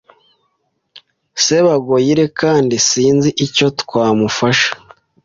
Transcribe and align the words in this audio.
Sebagoyire 1.43 2.25
kandi 2.39 2.75
sinzi 2.89 3.29
icyo 3.45 3.67
twamufasha 3.81 4.69